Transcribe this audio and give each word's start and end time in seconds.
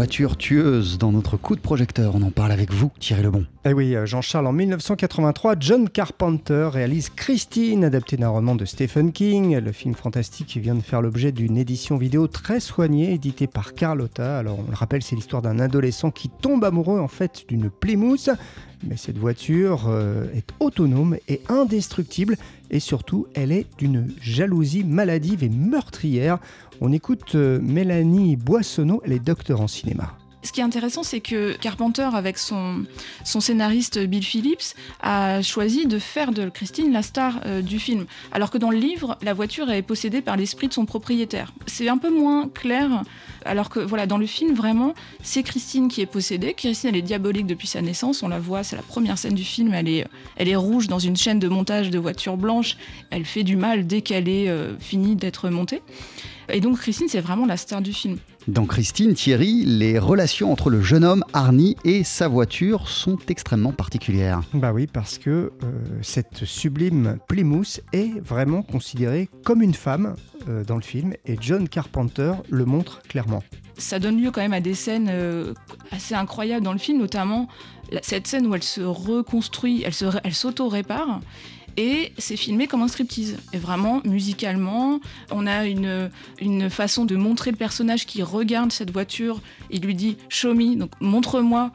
voiture 0.00 0.38
tueuse 0.38 0.96
dans 0.96 1.12
notre 1.12 1.36
coup 1.36 1.54
de 1.54 1.60
projecteur. 1.60 2.14
On 2.14 2.22
en 2.22 2.30
parle 2.30 2.52
avec 2.52 2.72
vous, 2.72 2.90
Thierry 3.00 3.22
Lebon. 3.22 3.44
Eh 3.66 3.74
oui, 3.74 3.94
euh, 3.94 4.06
Jean-Charles, 4.06 4.46
en 4.46 4.52
1983, 4.54 5.56
John 5.60 5.90
Carpenter 5.90 6.70
réalise 6.72 7.10
Christine, 7.10 7.84
adapté 7.84 8.16
d'un 8.16 8.30
roman 8.30 8.54
de 8.54 8.64
Stephen 8.64 9.12
King. 9.12 9.58
Le 9.58 9.72
film 9.72 9.94
fantastique 9.94 10.56
vient 10.56 10.74
de 10.74 10.80
faire 10.80 11.02
l'objet 11.02 11.32
d'une 11.32 11.58
édition 11.58 11.98
vidéo 11.98 12.28
très 12.28 12.60
soignée, 12.60 13.12
éditée 13.12 13.46
par 13.46 13.74
Carlotta. 13.74 14.38
Alors, 14.38 14.60
on 14.60 14.70
le 14.70 14.74
rappelle, 14.74 15.02
c'est 15.02 15.16
l'histoire 15.16 15.42
d'un 15.42 15.58
adolescent 15.58 16.10
qui 16.10 16.30
tombe 16.30 16.64
amoureux 16.64 16.98
en 16.98 17.08
fait 17.08 17.44
d'une 17.46 17.68
Plymouth. 17.68 18.30
Mais 18.82 18.96
cette 18.96 19.18
voiture 19.18 19.88
euh, 19.88 20.26
est 20.34 20.48
autonome 20.58 21.16
et 21.28 21.42
indestructible 21.48 22.36
et 22.70 22.80
surtout 22.80 23.26
elle 23.34 23.52
est 23.52 23.66
d'une 23.78 24.12
jalousie 24.20 24.84
maladive 24.84 25.44
et 25.44 25.48
meurtrière. 25.48 26.38
On 26.80 26.92
écoute 26.92 27.34
euh, 27.34 27.60
Mélanie 27.60 28.36
Boissonneau, 28.36 29.02
elle 29.04 29.12
est 29.12 29.18
docteur 29.24 29.60
en 29.60 29.68
cinéma. 29.68 30.16
Ce 30.42 30.52
qui 30.52 30.60
est 30.60 30.64
intéressant, 30.64 31.02
c'est 31.02 31.20
que 31.20 31.52
Carpenter, 31.52 32.08
avec 32.14 32.38
son, 32.38 32.84
son 33.24 33.40
scénariste 33.40 33.98
Bill 33.98 34.24
Phillips, 34.24 34.74
a 35.02 35.42
choisi 35.42 35.86
de 35.86 35.98
faire 35.98 36.32
de 36.32 36.48
Christine 36.48 36.92
la 36.92 37.02
star 37.02 37.40
euh, 37.44 37.60
du 37.60 37.78
film. 37.78 38.06
Alors 38.32 38.50
que 38.50 38.56
dans 38.56 38.70
le 38.70 38.78
livre, 38.78 39.18
la 39.22 39.34
voiture 39.34 39.70
est 39.70 39.82
possédée 39.82 40.22
par 40.22 40.36
l'esprit 40.36 40.68
de 40.68 40.72
son 40.72 40.86
propriétaire. 40.86 41.52
C'est 41.66 41.88
un 41.88 41.98
peu 41.98 42.10
moins 42.10 42.48
clair. 42.48 43.02
Alors 43.44 43.68
que 43.68 43.80
voilà, 43.80 44.06
dans 44.06 44.16
le 44.16 44.26
film, 44.26 44.54
vraiment, 44.54 44.94
c'est 45.22 45.42
Christine 45.42 45.88
qui 45.88 46.00
est 46.00 46.06
possédée. 46.06 46.54
Christine, 46.54 46.90
elle 46.90 46.96
est 46.96 47.02
diabolique 47.02 47.46
depuis 47.46 47.66
sa 47.66 47.82
naissance. 47.82 48.22
On 48.22 48.28
la 48.28 48.40
voit, 48.40 48.62
c'est 48.62 48.76
la 48.76 48.82
première 48.82 49.18
scène 49.18 49.34
du 49.34 49.44
film. 49.44 49.74
Elle 49.74 49.88
est, 49.88 50.06
elle 50.36 50.48
est 50.48 50.56
rouge 50.56 50.88
dans 50.88 50.98
une 50.98 51.16
chaîne 51.16 51.38
de 51.38 51.48
montage 51.48 51.90
de 51.90 51.98
voitures 51.98 52.38
blanches. 52.38 52.78
Elle 53.10 53.26
fait 53.26 53.42
du 53.42 53.56
mal 53.56 53.86
dès 53.86 54.00
qu'elle 54.00 54.28
est 54.28 54.48
euh, 54.48 54.78
finie 54.78 55.16
d'être 55.16 55.50
montée. 55.50 55.82
Et 56.52 56.60
donc 56.60 56.78
Christine, 56.78 57.08
c'est 57.08 57.20
vraiment 57.20 57.46
la 57.46 57.56
star 57.56 57.82
du 57.82 57.92
film. 57.92 58.18
Dans 58.48 58.64
Christine, 58.64 59.14
Thierry, 59.14 59.64
les 59.64 59.98
relations 59.98 60.50
entre 60.50 60.70
le 60.70 60.80
jeune 60.80 61.04
homme 61.04 61.24
Arnie 61.32 61.76
et 61.84 62.04
sa 62.04 62.26
voiture 62.26 62.88
sont 62.88 63.18
extrêmement 63.28 63.72
particulières. 63.72 64.42
Bah 64.54 64.72
oui, 64.72 64.86
parce 64.86 65.18
que 65.18 65.30
euh, 65.30 65.52
cette 66.02 66.44
sublime 66.44 67.18
Plymouth 67.28 67.80
est 67.92 68.18
vraiment 68.20 68.62
considérée 68.62 69.28
comme 69.44 69.62
une 69.62 69.74
femme 69.74 70.14
euh, 70.48 70.64
dans 70.64 70.76
le 70.76 70.82
film 70.82 71.12
et 71.26 71.36
John 71.40 71.68
Carpenter 71.68 72.32
le 72.48 72.64
montre 72.64 73.02
clairement. 73.02 73.42
Ça 73.76 73.98
donne 73.98 74.20
lieu 74.20 74.30
quand 74.30 74.40
même 74.42 74.52
à 74.52 74.60
des 74.60 74.74
scènes 74.74 75.08
euh, 75.10 75.54
assez 75.90 76.14
incroyables 76.14 76.64
dans 76.64 76.72
le 76.72 76.78
film, 76.78 76.98
notamment 76.98 77.48
cette 78.02 78.26
scène 78.26 78.46
où 78.46 78.54
elle 78.54 78.62
se 78.62 78.80
reconstruit, 78.80 79.84
elle 79.84 80.34
s'auto-répare 80.34 81.20
et 81.76 82.12
c'est 82.18 82.36
filmé 82.36 82.66
comme 82.66 82.82
un 82.82 82.88
striptease. 82.88 83.36
Et 83.52 83.58
vraiment, 83.58 84.00
musicalement, 84.04 85.00
on 85.30 85.46
a 85.46 85.66
une, 85.66 86.10
une 86.40 86.70
façon 86.70 87.04
de 87.04 87.16
montrer 87.16 87.50
le 87.50 87.56
personnage 87.56 88.06
qui 88.06 88.22
regarde 88.22 88.72
cette 88.72 88.90
voiture. 88.90 89.40
Il 89.70 89.82
lui 89.82 89.94
dit 89.94 90.16
Show 90.28 90.54
me, 90.54 90.76
donc 90.76 90.90
montre-moi, 91.00 91.72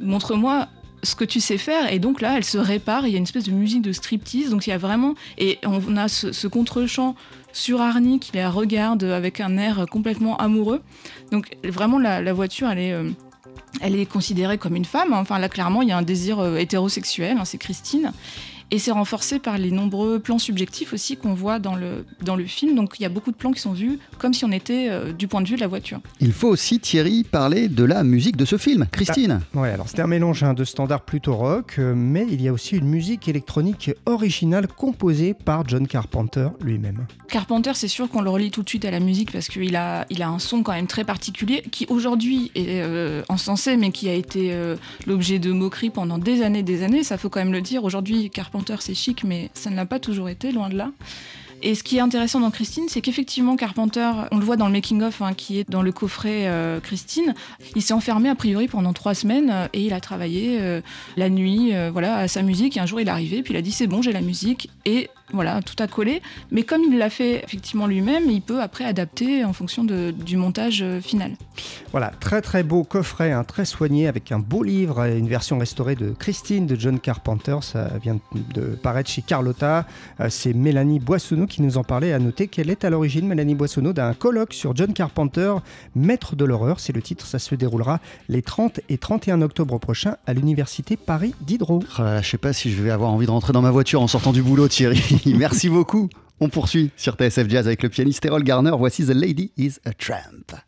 montre-moi 0.00 0.68
ce 1.04 1.14
que 1.14 1.24
tu 1.24 1.40
sais 1.40 1.58
faire. 1.58 1.92
Et 1.92 1.98
donc 1.98 2.20
là, 2.20 2.36
elle 2.36 2.44
se 2.44 2.58
répare. 2.58 3.06
Il 3.06 3.12
y 3.12 3.14
a 3.14 3.18
une 3.18 3.24
espèce 3.24 3.44
de 3.44 3.52
musique 3.52 3.82
de 3.82 3.92
striptease. 3.92 4.50
Donc 4.50 4.66
il 4.66 4.70
y 4.70 4.72
a 4.72 4.78
vraiment. 4.78 5.14
Et 5.38 5.58
on 5.64 5.96
a 5.96 6.08
ce, 6.08 6.46
contre-champ 6.46 7.14
sur 7.52 7.80
Arnie 7.80 8.18
qui 8.18 8.36
la 8.36 8.50
regarde 8.50 9.04
avec 9.04 9.40
un 9.40 9.56
air 9.56 9.86
complètement 9.90 10.36
amoureux. 10.38 10.82
Donc 11.30 11.56
vraiment, 11.64 11.98
la, 11.98 12.32
voiture, 12.32 12.68
elle 12.68 12.78
est. 12.78 12.92
Euh, 12.92 13.10
elle 13.80 13.96
est 13.96 14.06
considérée 14.06 14.56
comme 14.56 14.76
une 14.76 14.84
femme. 14.84 15.12
Enfin, 15.12 15.38
là, 15.38 15.48
clairement, 15.48 15.82
il 15.82 15.88
y 15.88 15.92
a 15.92 15.98
un 15.98 16.02
désir 16.02 16.38
euh, 16.38 16.56
hétérosexuel. 16.56 17.36
Hein, 17.38 17.44
c'est 17.44 17.58
Christine. 17.58 18.12
Et 18.70 18.78
c'est 18.78 18.90
renforcé 18.90 19.38
par 19.38 19.58
les 19.58 19.70
nombreux 19.70 20.18
plans 20.18 20.38
subjectifs 20.38 20.92
aussi 20.92 21.16
qu'on 21.16 21.34
voit 21.34 21.58
dans 21.58 21.76
le, 21.76 22.04
dans 22.22 22.36
le 22.36 22.44
film. 22.44 22.74
Donc 22.74 22.98
il 22.98 23.02
y 23.02 23.06
a 23.06 23.08
beaucoup 23.08 23.30
de 23.30 23.36
plans 23.36 23.52
qui 23.52 23.60
sont 23.60 23.72
vus 23.72 23.98
comme 24.18 24.34
si 24.34 24.44
on 24.44 24.52
était 24.52 24.88
euh, 24.88 25.12
du 25.12 25.28
point 25.28 25.42
de 25.42 25.48
vue 25.48 25.56
de 25.56 25.60
la 25.60 25.66
voiture. 25.66 26.00
Il 26.20 26.32
faut 26.32 26.48
aussi, 26.48 26.80
Thierry, 26.80 27.24
parler 27.24 27.68
de 27.68 27.84
la 27.84 28.02
musique 28.04 28.36
de 28.36 28.44
ce 28.44 28.56
film. 28.56 28.86
Christine 28.90 29.40
bah, 29.52 29.60
Ouais, 29.62 29.70
alors 29.70 29.88
c'est 29.88 30.00
un 30.00 30.06
mélange 30.06 30.42
hein, 30.42 30.54
de 30.54 30.64
standards 30.64 31.02
plutôt 31.02 31.36
rock, 31.36 31.76
euh, 31.78 31.94
mais 31.94 32.26
il 32.30 32.42
y 32.42 32.48
a 32.48 32.52
aussi 32.52 32.76
une 32.76 32.88
musique 32.88 33.28
électronique 33.28 33.90
originale 34.06 34.66
composée 34.66 35.34
par 35.34 35.68
John 35.68 35.86
Carpenter 35.86 36.48
lui-même. 36.60 37.06
Carpenter, 37.28 37.72
c'est 37.74 37.88
sûr 37.88 38.08
qu'on 38.08 38.22
le 38.22 38.30
relie 38.30 38.50
tout 38.50 38.62
de 38.62 38.68
suite 38.68 38.84
à 38.84 38.90
la 38.90 39.00
musique 39.00 39.32
parce 39.32 39.48
qu'il 39.48 39.76
a, 39.76 40.06
il 40.10 40.22
a 40.22 40.28
un 40.28 40.38
son 40.38 40.62
quand 40.62 40.72
même 40.72 40.86
très 40.86 41.04
particulier 41.04 41.62
qui 41.70 41.86
aujourd'hui 41.88 42.50
est 42.54 42.82
euh, 42.82 43.22
encensé, 43.28 43.76
mais 43.76 43.90
qui 43.90 44.08
a 44.08 44.14
été 44.14 44.54
l'objet 45.06 45.38
de 45.38 45.52
moqueries 45.52 45.90
pendant 45.90 46.18
des 46.18 46.42
années 46.42 46.62
des 46.62 46.82
années. 46.82 47.02
Ça 47.02 47.18
faut 47.18 47.28
quand 47.28 47.40
même 47.40 47.52
le 47.52 47.60
dire. 47.60 47.84
Aujourd'hui, 47.84 48.30
Carpenter 48.30 48.53
c'est 48.80 48.94
chic, 48.94 49.24
mais 49.24 49.50
ça 49.54 49.70
ne 49.70 49.76
l'a 49.76 49.86
pas 49.86 49.98
toujours 49.98 50.28
été, 50.28 50.52
loin 50.52 50.68
de 50.68 50.76
là. 50.76 50.90
Et 51.66 51.74
ce 51.74 51.82
qui 51.82 51.96
est 51.96 52.00
intéressant 52.00 52.40
dans 52.40 52.50
Christine, 52.50 52.84
c'est 52.88 53.00
qu'effectivement, 53.00 53.56
Carpenter, 53.56 54.10
on 54.30 54.36
le 54.36 54.44
voit 54.44 54.56
dans 54.56 54.66
le 54.66 54.72
making-of 54.72 55.22
hein, 55.22 55.32
qui 55.32 55.58
est 55.58 55.70
dans 55.70 55.80
le 55.80 55.92
coffret 55.92 56.46
euh, 56.46 56.78
Christine, 56.78 57.34
il 57.74 57.80
s'est 57.80 57.94
enfermé 57.94 58.28
a 58.28 58.34
priori 58.34 58.68
pendant 58.68 58.92
trois 58.92 59.14
semaines 59.14 59.48
euh, 59.50 59.66
et 59.72 59.80
il 59.80 59.94
a 59.94 60.00
travaillé 60.00 60.58
euh, 60.60 60.82
la 61.16 61.30
nuit 61.30 61.72
voilà, 61.90 62.16
à 62.16 62.28
sa 62.28 62.42
musique. 62.42 62.76
Et 62.76 62.80
un 62.80 62.86
jour, 62.86 63.00
il 63.00 63.08
est 63.08 63.10
arrivé, 63.10 63.42
puis 63.42 63.54
il 63.54 63.56
a 63.56 63.62
dit 63.62 63.72
c'est 63.72 63.86
bon, 63.86 64.02
j'ai 64.02 64.12
la 64.12 64.20
musique. 64.20 64.68
Et 64.84 65.08
voilà, 65.32 65.62
tout 65.62 65.82
a 65.82 65.86
collé. 65.86 66.20
Mais 66.50 66.64
comme 66.64 66.82
il 66.82 66.98
l'a 66.98 67.08
fait 67.08 67.42
effectivement 67.42 67.86
lui-même, 67.86 68.24
il 68.28 68.42
peut 68.42 68.60
après 68.60 68.84
adapter 68.84 69.42
en 69.42 69.54
fonction 69.54 69.84
du 69.84 70.36
montage 70.36 70.84
final. 71.00 71.32
Voilà, 71.92 72.12
très 72.20 72.42
très 72.42 72.62
beau 72.62 72.84
coffret, 72.84 73.32
un 73.32 73.42
très 73.42 73.64
soigné 73.64 74.06
avec 74.06 74.32
un 74.32 74.38
beau 74.38 74.62
livre, 74.62 75.02
une 75.06 75.28
version 75.28 75.58
restaurée 75.58 75.94
de 75.94 76.10
Christine 76.10 76.66
de 76.66 76.76
John 76.76 77.00
Carpenter. 77.00 77.56
Ça 77.62 77.88
vient 78.02 78.18
de 78.52 78.62
paraître 78.82 79.08
chez 79.08 79.22
Carlotta. 79.22 79.86
C'est 80.28 80.52
Mélanie 80.52 81.00
Boissonneau 81.00 81.46
qui 81.54 81.62
nous 81.62 81.78
en 81.78 81.84
parlait. 81.84 82.12
À 82.12 82.18
noter 82.18 82.48
qu'elle 82.48 82.68
est 82.68 82.84
à 82.84 82.90
l'origine, 82.90 83.28
Mélanie 83.28 83.54
Boissonneau, 83.54 83.92
d'un 83.92 84.12
colloque 84.12 84.52
sur 84.52 84.74
John 84.74 84.92
Carpenter, 84.92 85.54
Maître 85.94 86.34
de 86.34 86.44
l'horreur. 86.44 86.80
C'est 86.80 86.92
le 86.92 87.00
titre. 87.00 87.26
Ça 87.26 87.38
se 87.38 87.54
déroulera 87.54 88.00
les 88.28 88.42
30 88.42 88.80
et 88.88 88.98
31 88.98 89.40
octobre 89.42 89.78
prochains 89.78 90.16
à 90.26 90.34
l'université 90.34 90.96
Paris 90.96 91.34
Diderot. 91.42 91.80
Je 91.96 92.02
ah, 92.02 92.22
je 92.22 92.28
sais 92.28 92.38
pas 92.38 92.52
si 92.52 92.72
je 92.72 92.82
vais 92.82 92.90
avoir 92.90 93.10
envie 93.10 93.26
de 93.26 93.30
rentrer 93.30 93.52
dans 93.52 93.62
ma 93.62 93.70
voiture 93.70 94.02
en 94.02 94.08
sortant 94.08 94.32
du 94.32 94.42
boulot, 94.42 94.68
Thierry. 94.68 95.00
Merci 95.26 95.68
beaucoup. 95.68 96.08
On 96.40 96.48
poursuit 96.48 96.90
sur 96.96 97.14
TSF 97.14 97.48
Jazz 97.48 97.66
avec 97.66 97.82
le 97.82 97.88
pianiste 97.88 98.24
Errol 98.24 98.42
Garner. 98.42 98.72
Voici 98.76 99.06
The 99.06 99.10
Lady 99.10 99.52
is 99.56 99.74
a 99.84 99.92
Tramp. 99.92 100.56